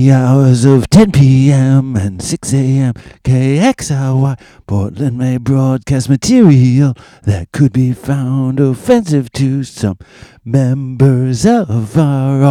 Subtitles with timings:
[0.00, 1.94] the hours of 10 p.m.
[1.94, 2.94] and 6 a.m.
[3.22, 6.94] KXRY Portland may broadcast material
[7.24, 9.98] that could be found offensive to some
[10.42, 12.42] members of our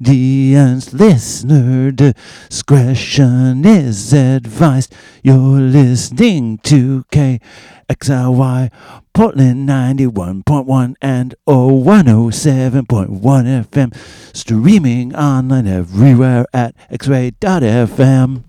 [0.00, 0.92] audience.
[0.92, 4.92] Listener discretion is advised.
[5.22, 8.72] You're listening to KXRY
[9.18, 12.86] Portland 91.1 and 107.1
[13.18, 13.92] FM,
[14.32, 18.47] streaming online everywhere at xray.fm.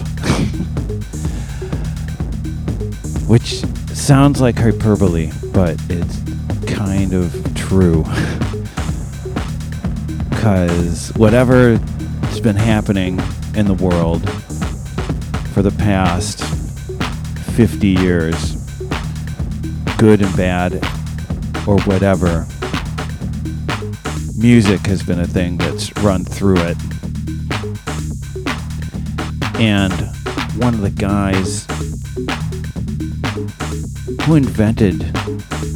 [3.29, 3.61] Which
[3.93, 6.19] sounds like hyperbole, but it's
[6.65, 8.03] kind of true.
[10.29, 11.79] Because whatever's
[12.41, 13.17] been happening
[13.55, 14.29] in the world
[15.53, 16.43] for the past
[17.55, 18.55] 50 years,
[19.97, 20.73] good and bad
[21.65, 22.45] or whatever,
[24.37, 26.77] music has been a thing that's run through it.
[29.59, 29.93] And
[30.57, 31.65] one of the guys
[34.25, 34.99] who invented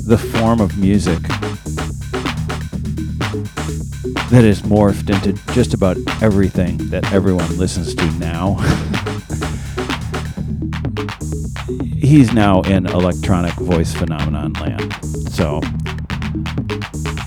[0.05, 1.21] the form of music
[4.29, 8.55] that has morphed into just about everything that everyone listens to now.
[11.97, 14.93] He's now in electronic voice phenomenon land.
[15.29, 15.61] So,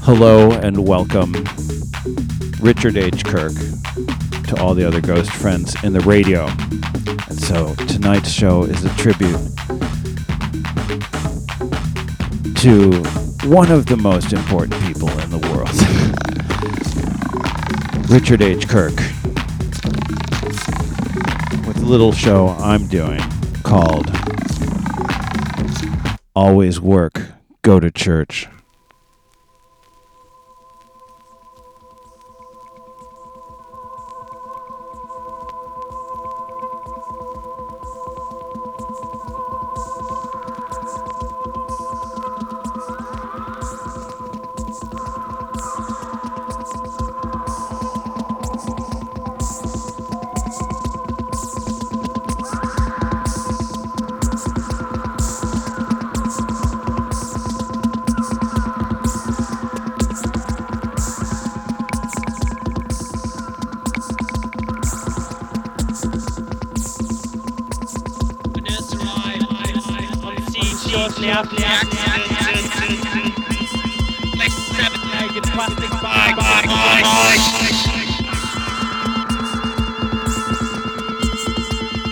[0.03, 1.33] hello and welcome,
[2.61, 3.22] Richard H.
[3.25, 6.47] Kirk, to all the other ghost friends in the radio.
[7.28, 9.39] And so, tonight's show is a tribute
[12.56, 13.03] to
[13.49, 15.71] one of the most important people in the world.
[18.10, 18.69] Richard H.
[18.69, 18.97] Kirk
[21.66, 23.21] with a little show I'm doing
[23.62, 24.10] called
[26.34, 27.21] Always Work,
[27.62, 28.49] Go to Church.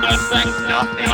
[0.00, 1.10] Perfect nothing.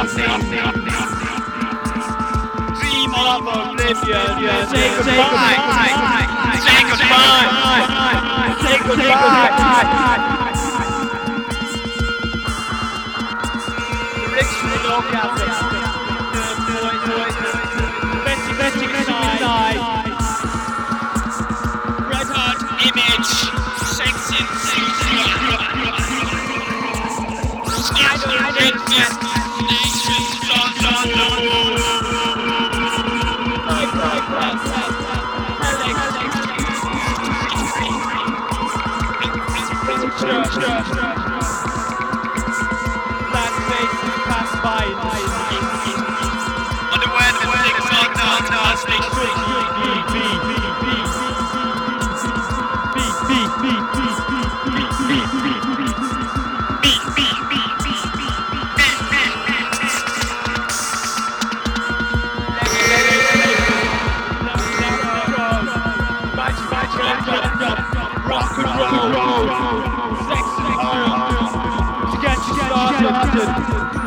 [2.78, 4.68] Dream of oblivion.
[4.70, 6.21] Say goodbye.
[7.12, 8.56] Say goodbye.
[8.62, 10.22] Say goodbye.
[14.92, 15.38] Orgasm.
[15.38, 15.51] Betty,
[68.32, 69.91] rock and roll.
[73.32, 73.92] Started.
[73.94, 74.01] And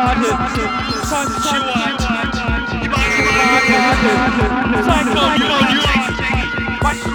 [0.00, 0.32] you
[1.04, 1.36] started.
[1.42, 2.00] Punctuate.
[2.72, 2.90] You
[4.82, 5.24] Psycho,
[6.94, 7.09] you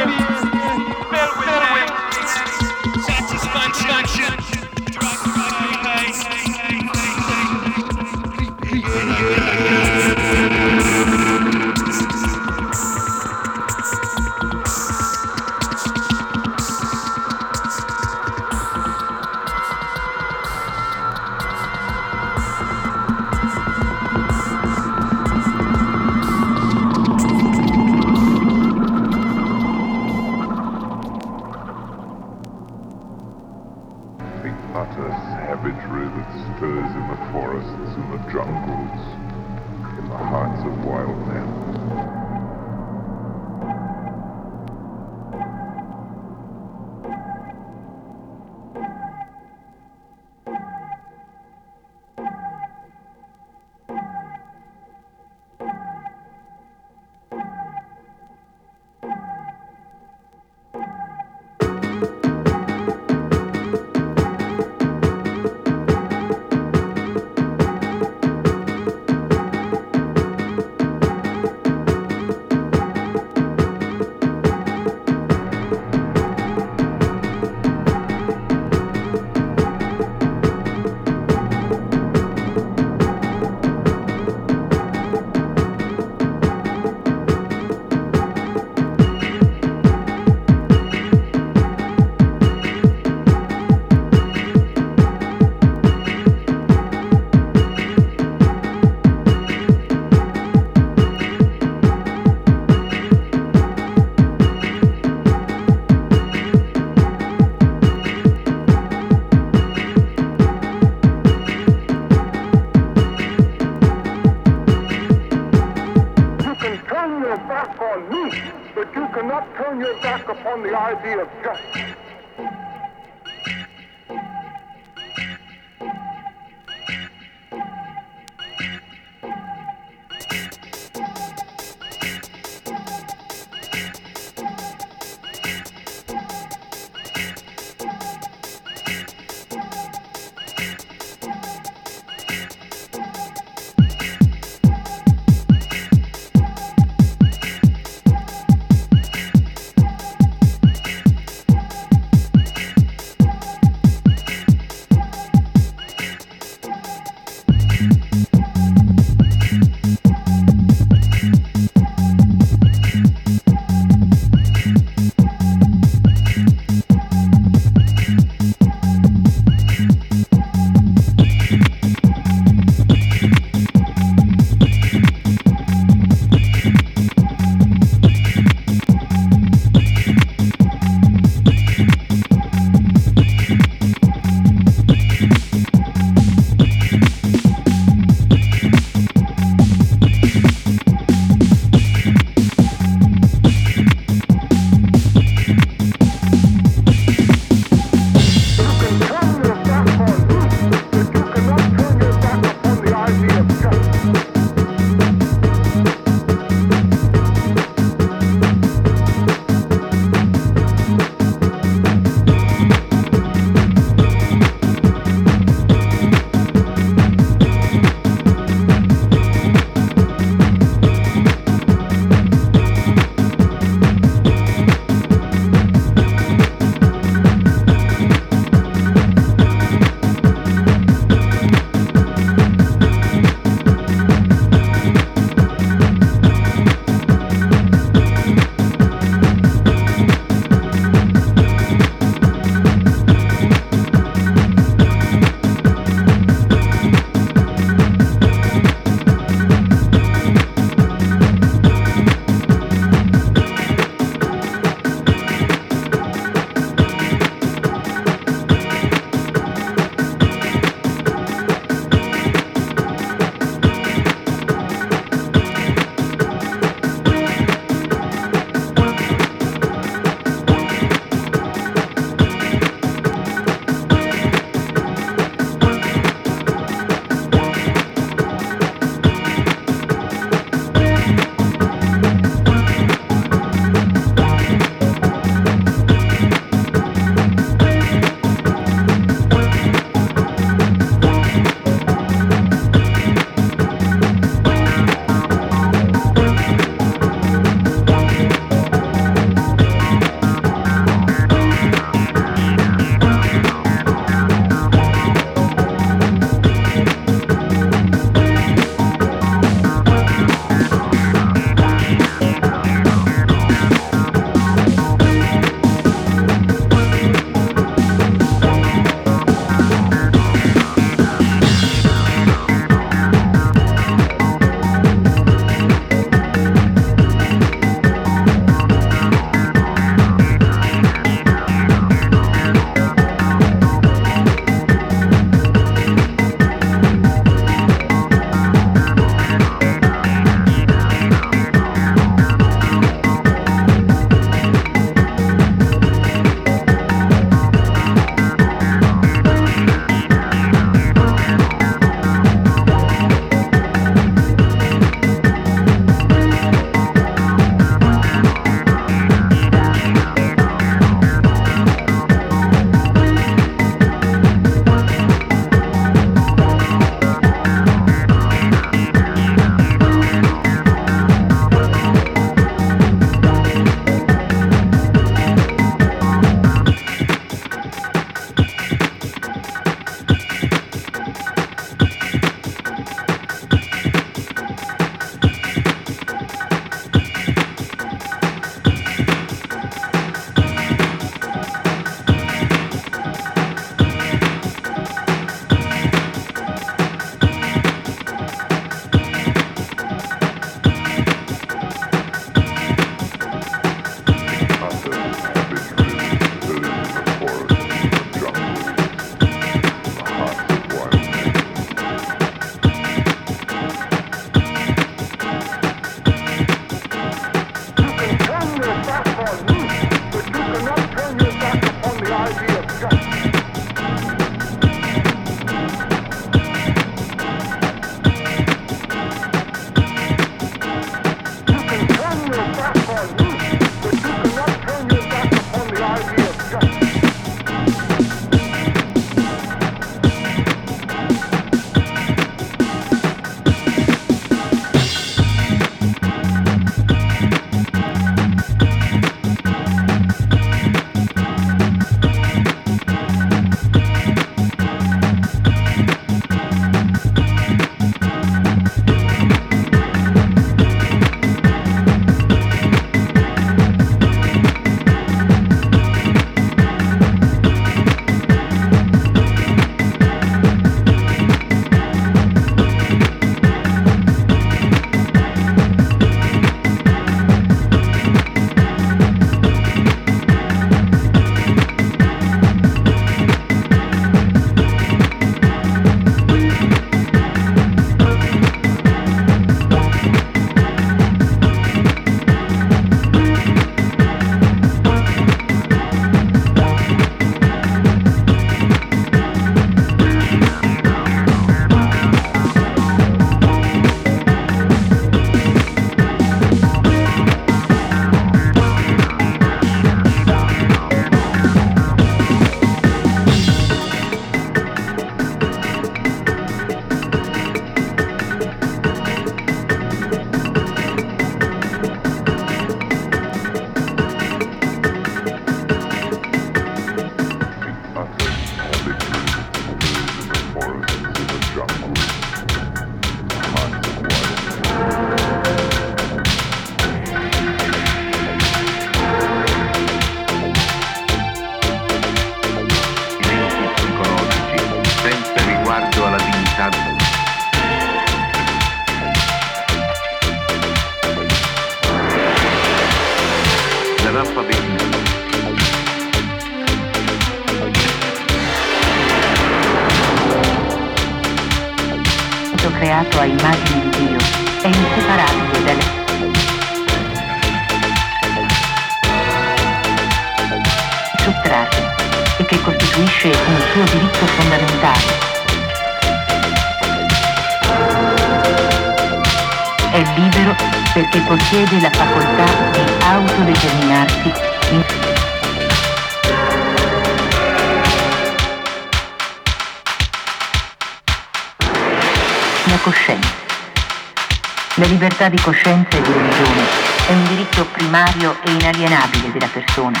[595.18, 596.62] libertà di coscienza e di religione
[597.08, 600.00] è un diritto primario e inalienabile della persona.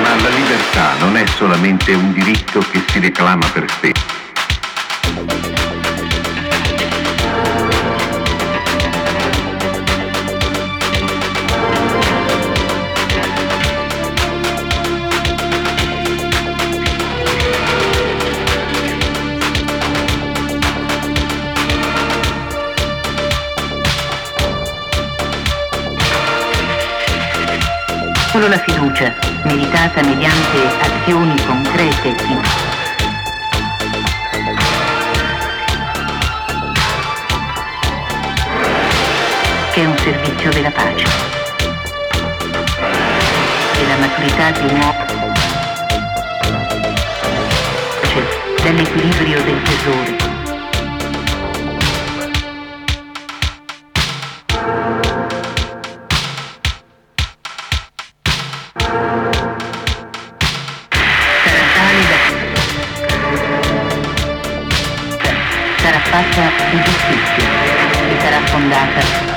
[0.00, 4.21] Ma la libertà non è solamente un diritto che si reclama per sé.
[28.42, 32.40] Solo la fiducia, meritata mediante azioni concrete in
[39.72, 41.06] che è un servizio della pace.
[43.76, 45.34] E la maturità di un uomo
[48.64, 50.31] dall'equilibrio del tesoro
[66.32, 67.50] giustizia
[68.08, 69.31] che sarà fondata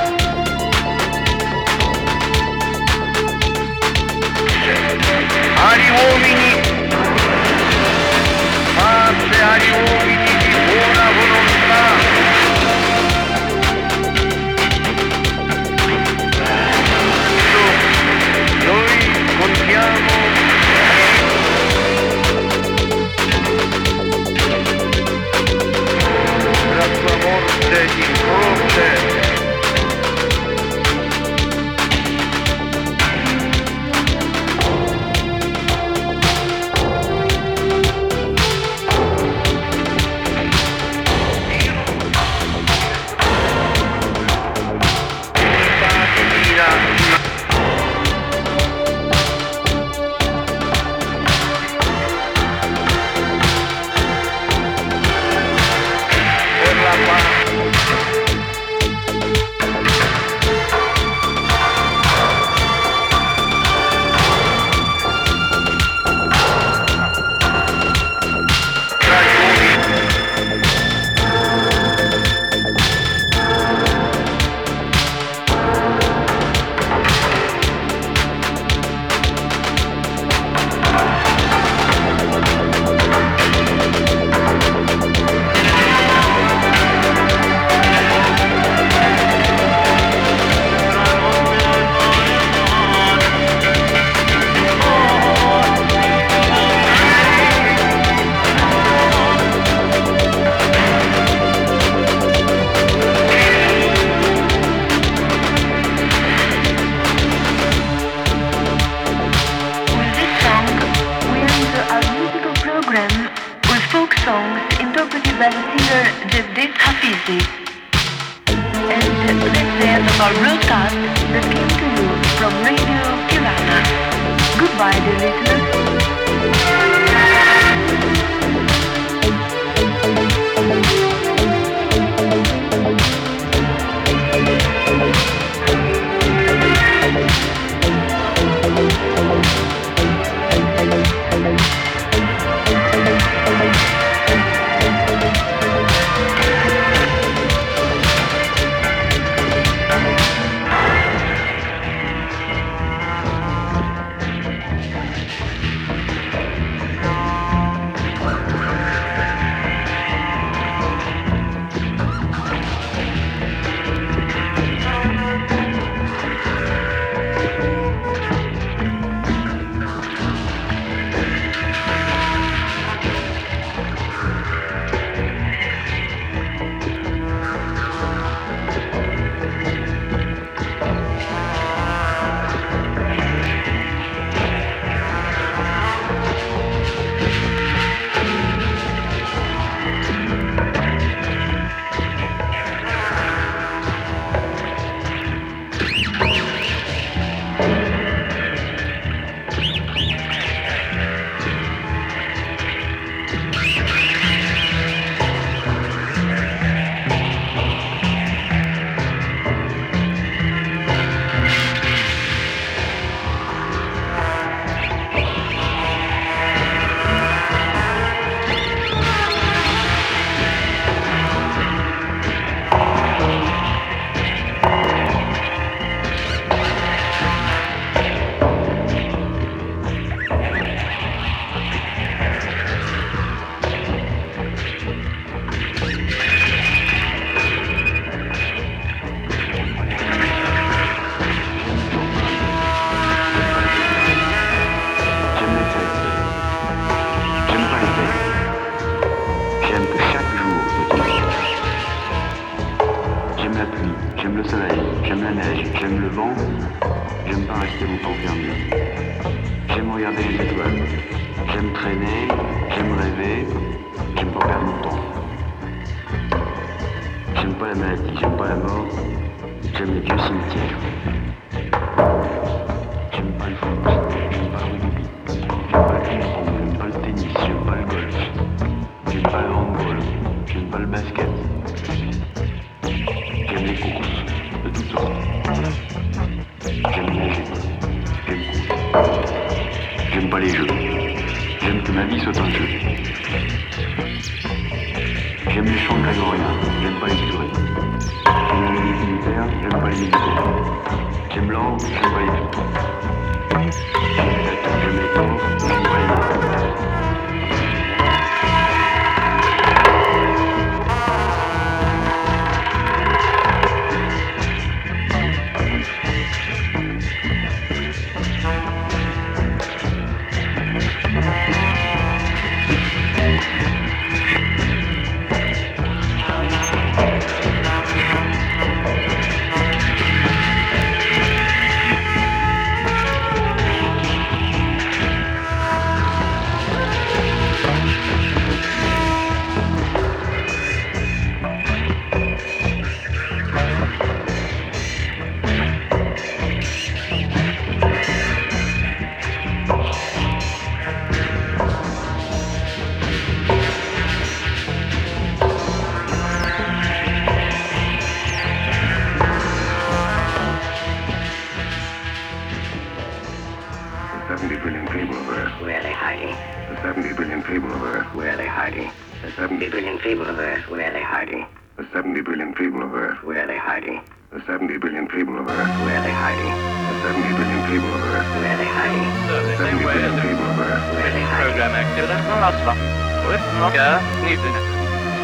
[383.56, 384.52] Roger, Nathan.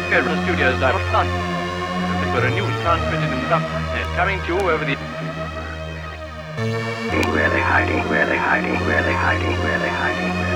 [0.09, 1.29] Federal Studios, I was done.
[1.29, 3.83] It a news transmitted in Dublin,
[4.15, 4.95] coming to you over the...
[7.29, 8.09] Where are they hiding?
[8.09, 8.73] Where are they hiding?
[8.87, 9.53] Where are they hiding?
[9.61, 10.52] Where are they hiding?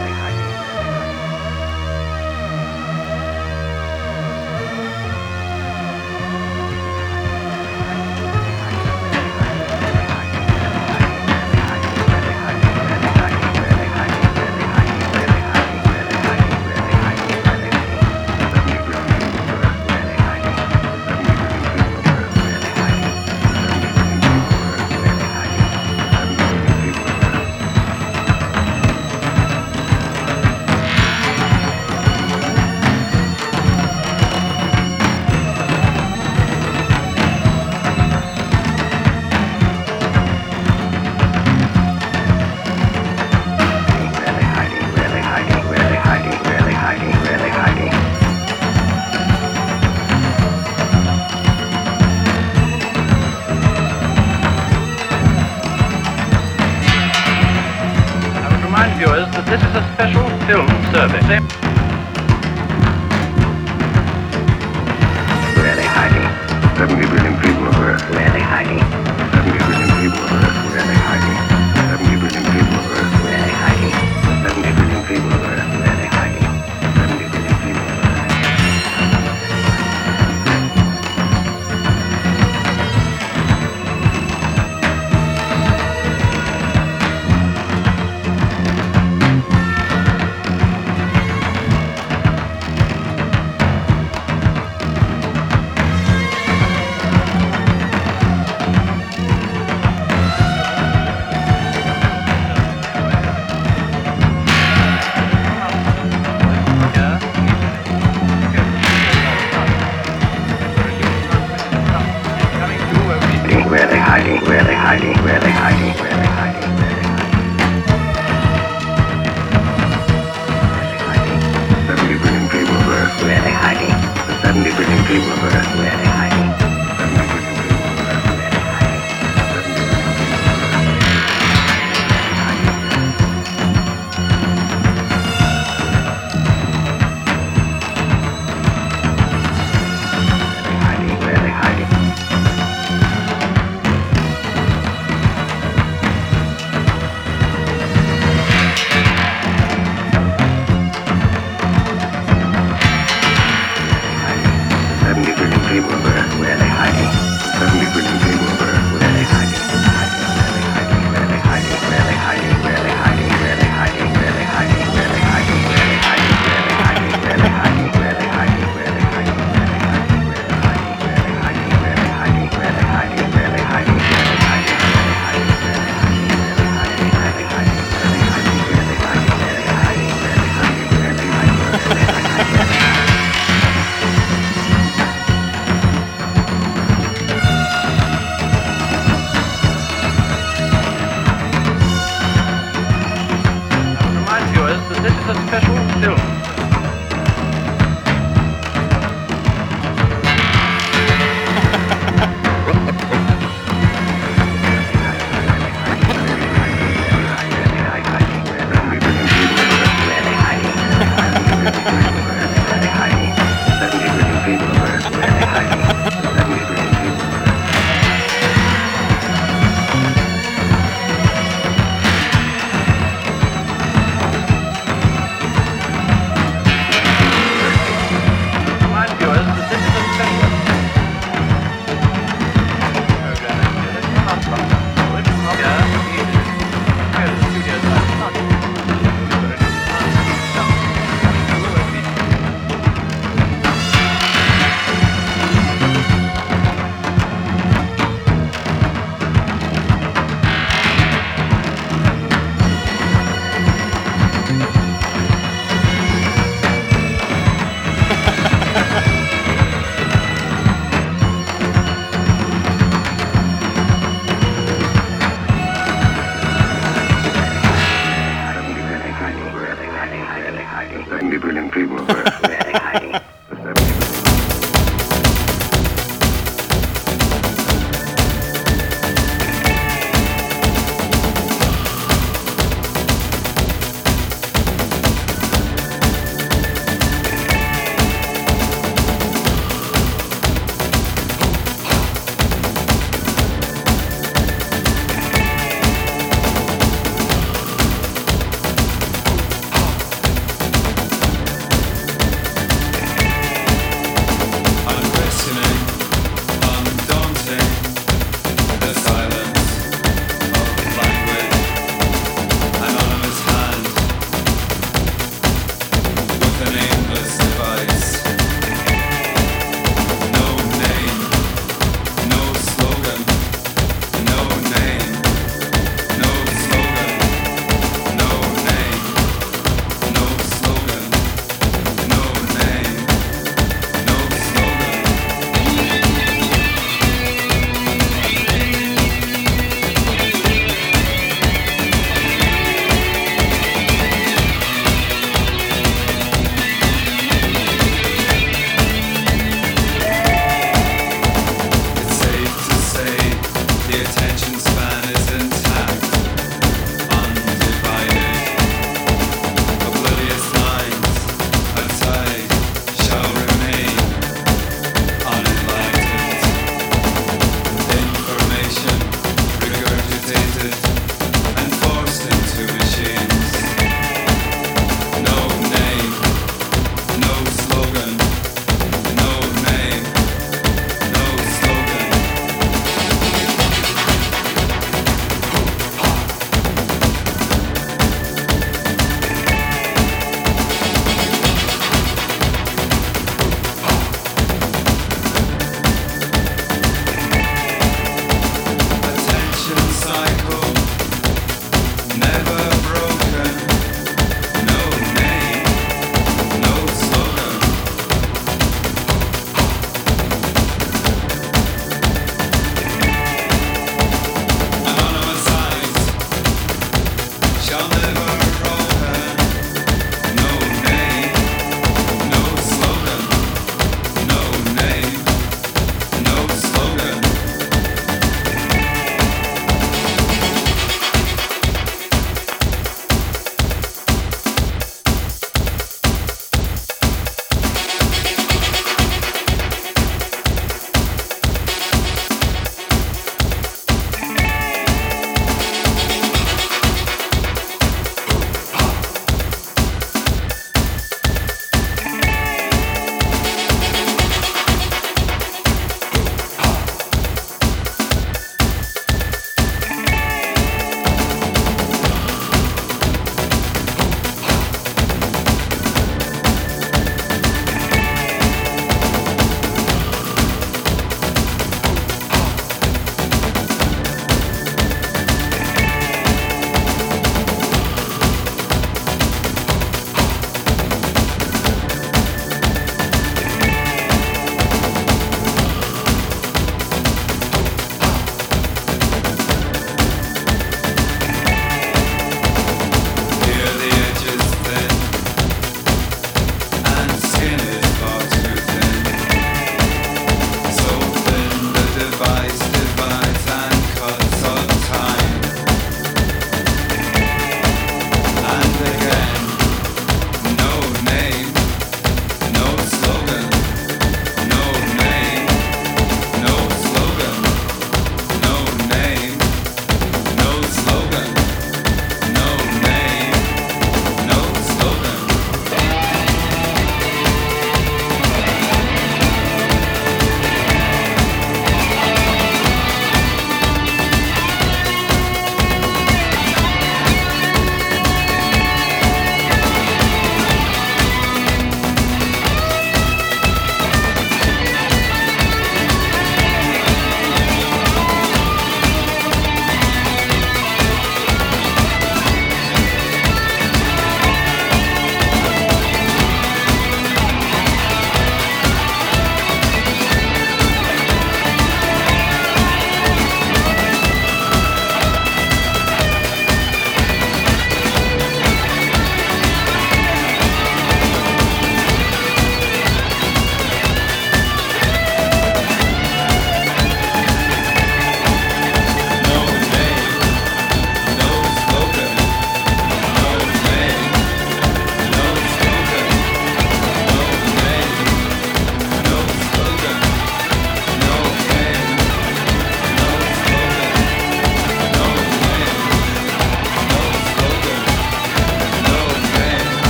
[60.47, 61.56] still serving.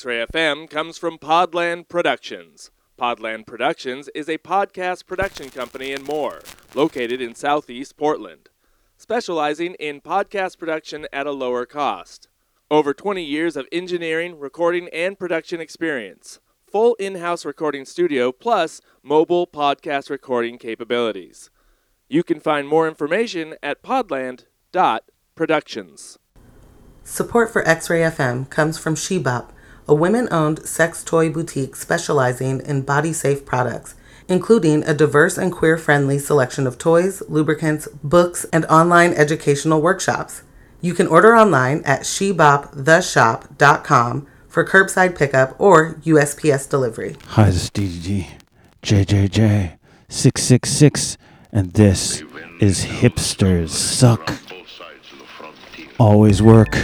[0.00, 2.70] X Ray FM comes from Podland Productions.
[2.98, 6.40] Podland Productions is a podcast production company and more,
[6.74, 8.48] located in southeast Portland,
[8.96, 12.28] specializing in podcast production at a lower cost.
[12.70, 16.40] Over 20 years of engineering, recording, and production experience.
[16.72, 21.50] Full in house recording studio plus mobile podcast recording capabilities.
[22.08, 26.18] You can find more information at podland.productions.
[27.04, 29.50] Support for X Ray FM comes from Shebop,
[29.86, 33.94] a women owned sex toy boutique specializing in body safe products,
[34.28, 40.42] including a diverse and queer friendly selection of toys, lubricants, books, and online educational workshops.
[40.80, 47.16] You can order online at sheboptheshop.com for curbside pickup or USPS delivery.
[47.28, 48.26] Hi, this is DDG,
[48.82, 49.78] JJJ,
[50.08, 51.18] 666,
[51.52, 52.22] and this
[52.60, 54.32] is Hipsters Suck.
[55.98, 56.76] Always work.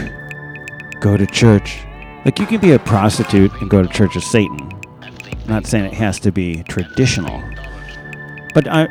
[1.01, 1.86] Go to church.
[2.27, 4.59] Like, you can be a prostitute and go to Church of Satan.
[5.01, 7.41] I'm not saying it has to be traditional,
[8.53, 8.89] but I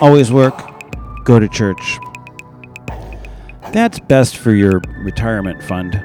[0.00, 0.54] always work,
[1.24, 1.98] go to church.
[3.74, 6.02] That's best for your retirement fund.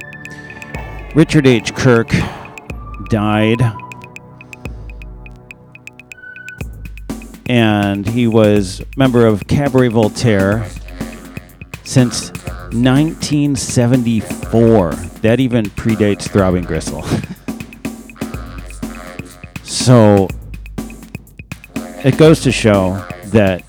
[1.15, 1.73] Richard H.
[1.73, 2.09] Kirk
[3.09, 3.61] died,
[7.45, 10.67] and he was member of Cabaret Voltaire
[11.85, 12.31] since
[12.73, 14.91] 1974.
[15.21, 17.03] That even predates Throbbing Gristle.
[19.63, 20.27] so
[22.03, 23.63] it goes to show that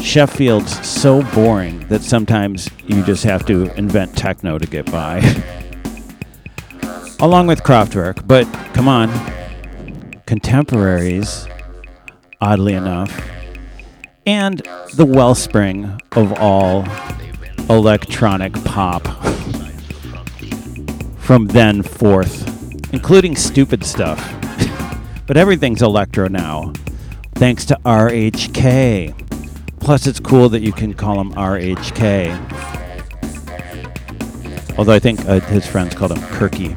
[0.00, 5.18] Sheffield's so boring that sometimes you just have to invent techno to get by.
[7.20, 8.44] Along with Kraftwerk, but
[8.74, 9.08] come on,
[10.26, 11.48] contemporaries,
[12.40, 13.18] oddly enough,
[14.26, 14.62] and
[14.94, 16.84] the wellspring of all
[17.68, 19.06] electronic pop
[21.18, 24.20] from then forth, including stupid stuff.
[25.26, 26.72] but everything's electro now,
[27.34, 29.14] thanks to RHK.
[29.80, 32.30] Plus, it's cool that you can call him RHK.
[34.78, 36.76] Although I think uh, his friends called him Kirky.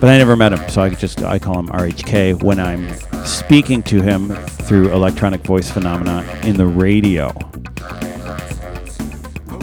[0.00, 2.88] But I never met him, so I just I call him RHK when I'm
[3.24, 7.32] speaking to him through electronic voice phenomena in the radio.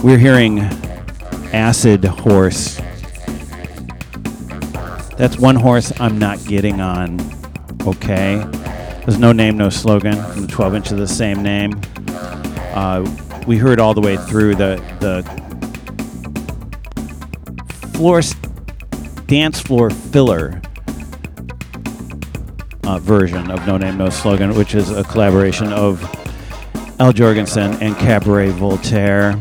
[0.04, 0.60] We're hearing
[1.52, 2.80] Acid Horse.
[5.18, 7.20] That's one horse I'm not getting on.
[7.86, 8.38] Okay?
[9.06, 11.80] There's no name, no slogan from the 12 inch of the same name.
[12.74, 13.10] Uh,
[13.48, 15.24] we heard all the way through the the
[17.94, 18.22] floor
[19.26, 20.62] dance floor filler
[22.90, 26.02] uh, version of No Name No Slogan, which is a collaboration of
[27.00, 29.40] Al Jourgensen and Cabaret Voltaire,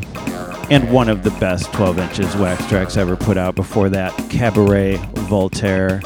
[0.71, 3.55] and one of the best 12 inches Wax Trax ever put out.
[3.55, 6.01] Before that, Cabaret Voltaire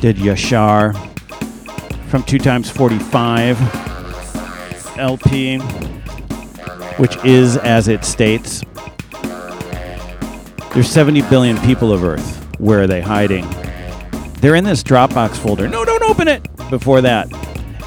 [0.00, 0.96] did Yashar
[2.08, 3.58] from 2 times 45
[4.98, 5.58] LP,
[6.96, 8.64] which is, as it states,
[10.72, 12.38] there's 70 billion people of Earth.
[12.58, 13.44] Where are they hiding?
[14.40, 15.68] They're in this Dropbox folder.
[15.68, 16.48] No, don't open it!
[16.70, 17.28] Before that,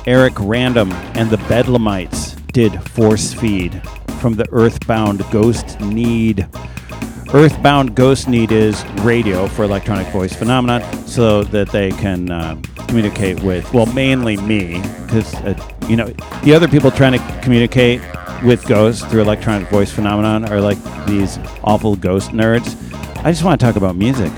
[0.06, 3.82] Eric Random and the Bedlamites did Force Feed
[4.20, 6.47] from the Earthbound Ghost Need.
[7.34, 13.41] Earthbound Ghost Need is radio for electronic voice phenomenon so that they can uh, communicate
[13.41, 16.06] with, well, mainly me, because, uh, you know,
[16.43, 17.99] the other people trying to communicate
[18.43, 20.78] with ghosts through electronic voice phenomenon are like
[21.08, 22.76] these awful ghost nerds.
[23.26, 24.32] I just want to talk about music.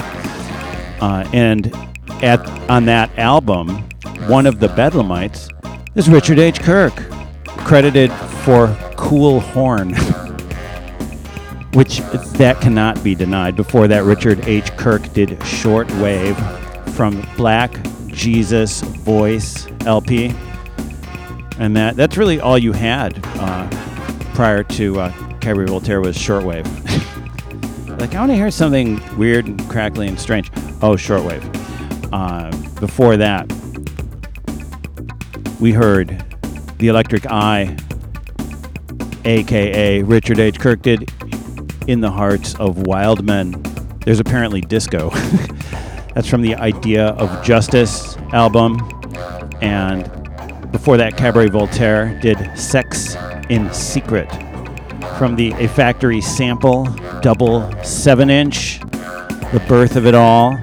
[1.01, 1.76] Uh, and
[2.22, 2.39] at
[2.70, 3.70] on that album,
[4.28, 5.49] one of the Bedlamites
[5.95, 6.60] is Richard H.
[6.60, 6.93] Kirk,
[7.45, 9.93] credited for Cool Horn,
[11.74, 11.99] which
[12.38, 13.56] that cannot be denied.
[13.56, 14.72] Before that, Richard H.
[14.78, 16.36] Kirk did Shortwave
[16.89, 17.72] from Black
[18.08, 20.34] Jesus Voice LP,
[21.60, 23.68] and that that's really all you had uh,
[24.34, 26.66] prior to uh, Cabaret Voltaire was Shortwave.
[27.99, 30.51] like I want to hear something weird and crackly and strange.
[30.82, 31.55] Oh, shortwave.
[32.16, 32.49] Uh,
[32.80, 33.45] before that,
[35.59, 36.24] we heard
[36.78, 37.76] The Electric Eye,
[39.26, 40.57] aka Richard H.
[40.57, 41.11] Kirk did
[41.88, 43.61] In the Hearts of Wild Men.
[44.05, 45.09] There's apparently disco.
[46.13, 48.78] That's from the Idea of Justice album.
[49.61, 50.09] And
[50.72, 53.18] before that, Cabaret Voltaire did Sex
[53.49, 54.32] in Secret
[55.18, 56.86] from the A Factory sample
[57.22, 60.57] double 7 inch the birth of it all.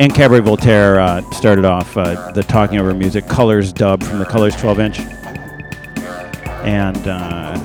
[0.00, 4.24] And Cabaret Voltaire uh, started off uh, the Talking Over Music Colors dub from the
[4.24, 4.98] Colors 12 inch.
[6.64, 7.58] And uh,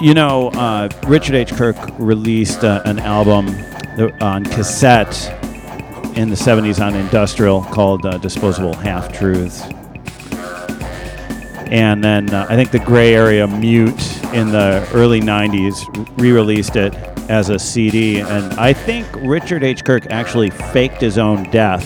[0.00, 1.52] You know, uh, Richard H.
[1.52, 3.46] Kirk released uh, an album
[4.20, 5.32] on cassette
[6.16, 9.62] in the 70s on industrial called uh, Disposable Half Truths.
[11.70, 16.76] And then uh, I think the Gray Area Mute in the early 90s re released
[16.76, 16.94] it
[17.28, 18.20] as a CD.
[18.20, 19.84] And I think Richard H.
[19.84, 21.84] Kirk actually faked his own death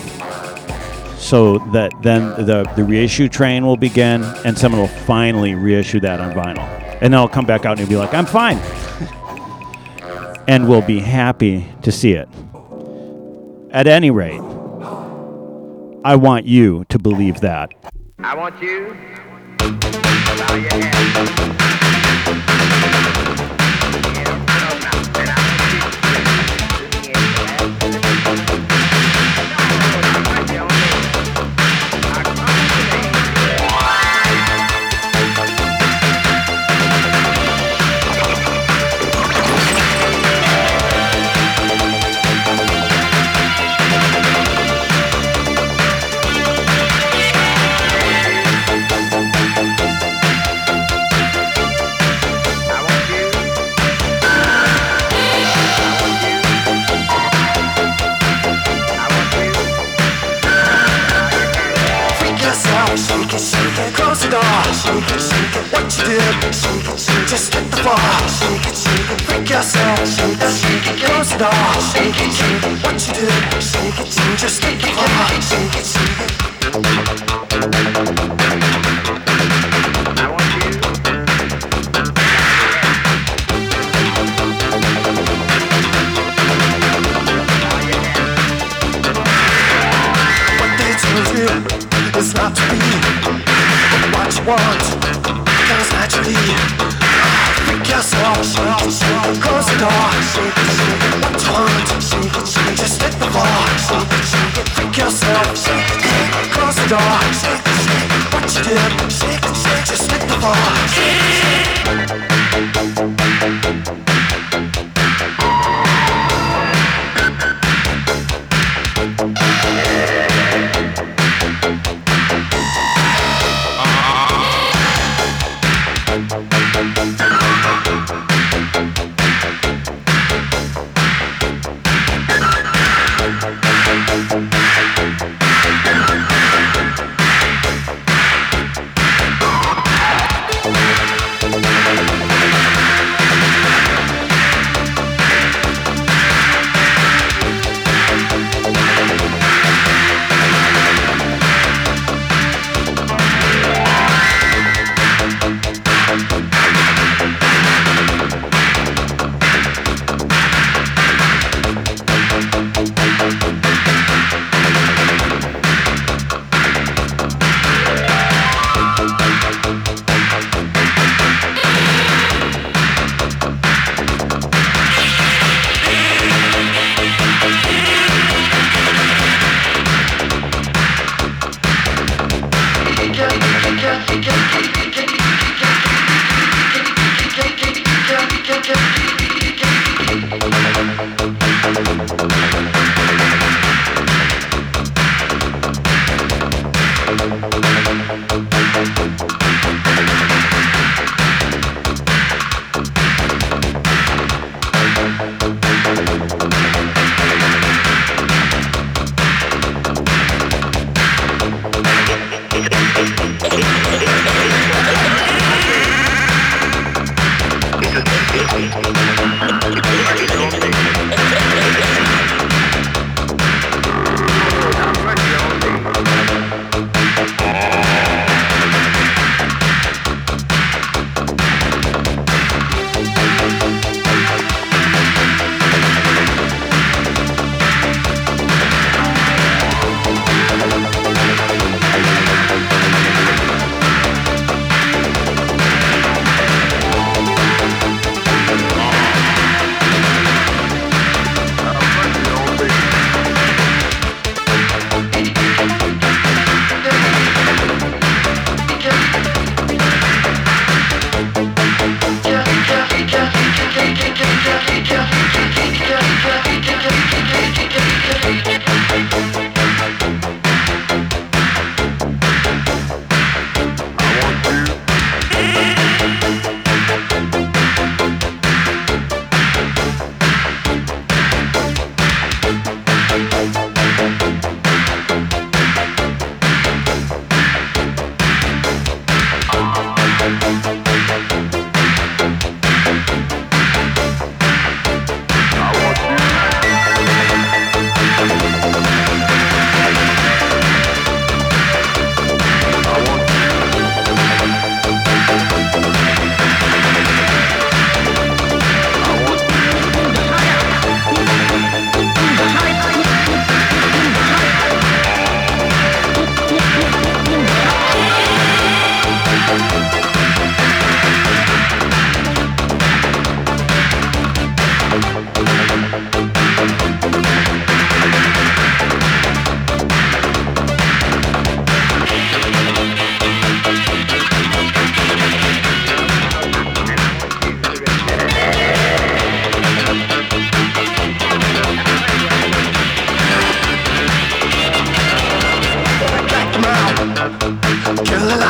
[1.18, 6.20] so that then the, the reissue train will begin and someone will finally reissue that
[6.20, 6.66] on vinyl.
[7.01, 8.59] And then I'll come back out and be like, I'm fine.
[10.49, 12.28] and we'll be happy to see it.
[13.70, 14.41] At any rate,
[16.03, 17.70] I want you to believe that.
[18.18, 18.97] I want you
[19.61, 19.69] to
[20.39, 21.80] bow your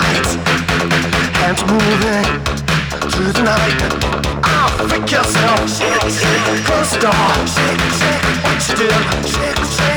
[0.00, 0.28] light.
[1.40, 2.28] Hands moving
[3.12, 3.80] through the night.
[4.44, 5.60] I'll freak yourself.
[6.66, 7.28] Close the door.
[8.44, 8.90] What you do?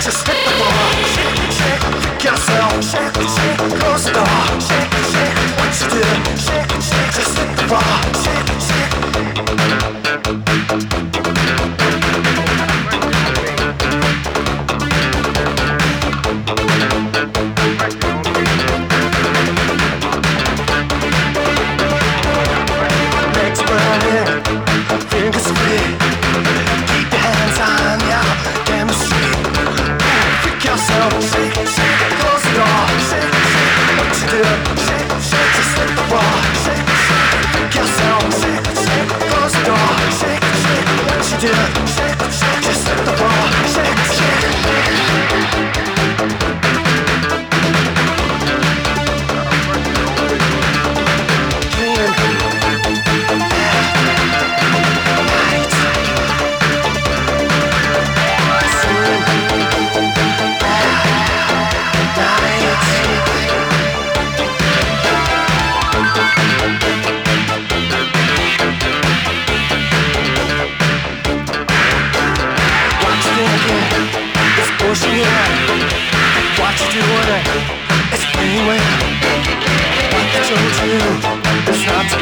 [0.03, 0.83] Just hit the floor.
[2.03, 2.73] Freak yourself.
[3.79, 4.39] Close the door.
[5.59, 6.05] What you do?
[7.17, 7.93] Just hit the floor.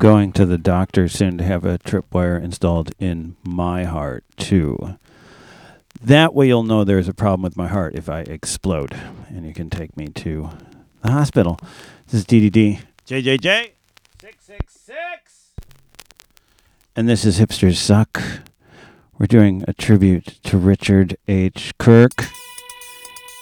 [0.00, 4.96] going to the doctor soon to have a tripwire installed in my heart, too.
[6.02, 8.98] That way you'll know there's a problem with my heart if I explode,
[9.28, 10.48] and you can take me to
[11.02, 11.60] the hospital.
[12.06, 12.80] This is DDD.
[13.06, 13.72] JJJ.
[14.22, 15.52] 666.
[16.96, 18.22] And this is Hipsters Suck.
[19.18, 21.74] We're doing a tribute to Richard H.
[21.78, 22.24] Kirk,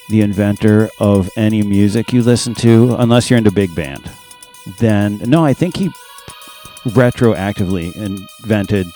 [0.09, 4.11] the inventor of any music you listen to, unless you're into big band.
[4.81, 5.93] Then, no, I think he
[6.85, 8.87] retroactively invented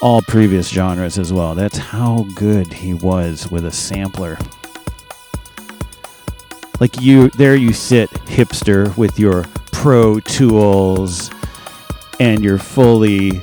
[0.00, 1.54] all previous genres as well.
[1.54, 4.38] That's how good he was with a sampler.
[6.80, 11.30] Like you, there you sit, hipster, with your Pro Tools
[12.20, 13.40] and your fully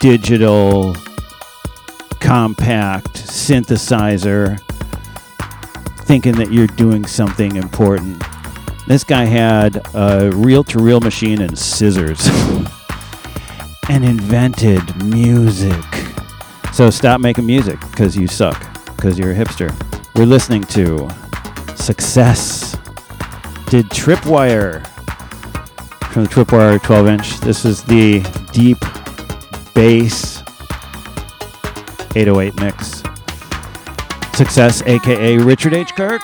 [0.00, 0.94] digital,
[2.20, 4.60] compact synthesizer,
[6.00, 8.22] thinking that you're doing something important.
[8.86, 12.28] This guy had a reel to reel machine and scissors
[13.88, 15.84] and invented music.
[16.72, 18.60] So stop making music because you suck,
[18.96, 19.70] because you're a hipster.
[20.14, 21.08] We're listening to
[21.76, 22.76] Success.
[23.68, 24.86] Did Tripwire
[26.14, 27.40] from the Tripwire 12 inch.
[27.40, 28.20] This is the
[28.52, 28.78] deep
[29.74, 30.42] bass
[32.14, 33.02] 808 mix.
[34.36, 35.92] Success, aka Richard H.
[35.96, 36.22] Kirk.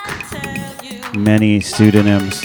[1.16, 2.44] Many pseudonyms.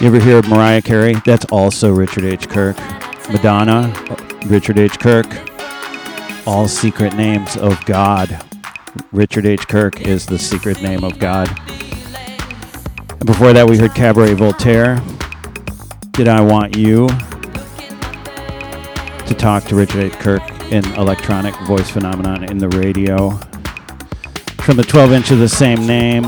[0.00, 1.14] You ever hear of Mariah Carey?
[1.24, 2.48] That's also Richard H.
[2.48, 2.76] Kirk.
[3.30, 3.92] Madonna,
[4.46, 4.98] Richard H.
[5.00, 5.26] Kirk.
[6.46, 8.44] All secret names of God.
[9.10, 9.66] Richard H.
[9.66, 11.48] Kirk is the secret name of God.
[13.10, 15.02] And before that, we heard Cabaret Voltaire.
[16.12, 17.08] Did I Want You?
[19.26, 20.12] To talk to Richard H.
[20.12, 23.30] Kirk in electronic voice phenomenon in the radio.
[24.62, 26.24] From the 12 inch of the same name.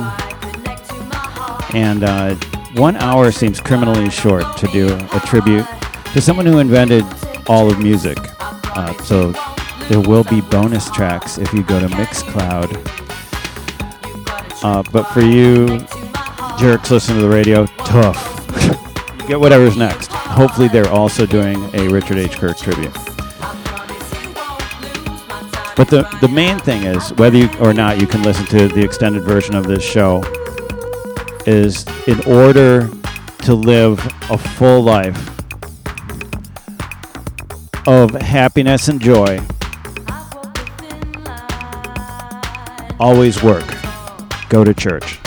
[1.74, 2.34] And uh,
[2.74, 5.66] one hour seems criminally short to do a tribute
[6.18, 7.04] to someone who invented
[7.46, 8.18] all of music.
[8.40, 9.30] Uh, so
[9.88, 12.74] there will be bonus tracks if you go to Mixcloud.
[14.64, 15.78] Uh, but for you
[16.58, 18.18] jerks listening to the radio, tough.
[19.28, 20.08] Get whatever's next.
[20.10, 22.32] Hopefully, they're also doing a Richard H.
[22.32, 22.92] Kirk tribute.
[25.76, 28.82] But the, the main thing is, whether you or not you can listen to the
[28.82, 30.24] extended version of this show,
[31.46, 32.90] is in order
[33.42, 35.37] to live a full life
[37.88, 39.40] of happiness and joy,
[43.00, 43.64] always work.
[44.50, 45.18] Go to church.